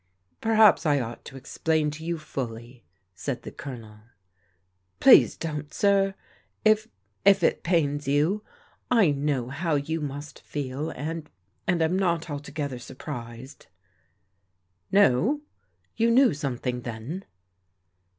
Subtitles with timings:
[0.41, 3.99] "Perhaps I ought to explain to you fully," said the Colonel."
[4.99, 6.15] Please don't, sir,—
[6.65, 6.87] if—
[7.23, 8.43] if it pains you.
[8.89, 11.29] I know how you must feel, and—
[11.67, 13.67] and I'm not altogether surprised.""
[15.01, 15.41] No?
[15.95, 17.25] You knew something then